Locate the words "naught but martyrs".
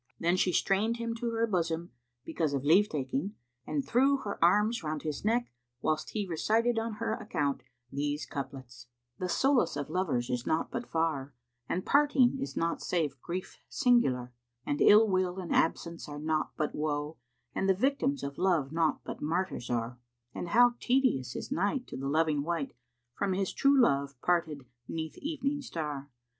18.71-19.69